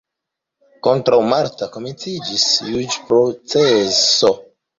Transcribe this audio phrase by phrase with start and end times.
[0.87, 4.35] Kontraŭ Marta komenciĝis juĝproceso.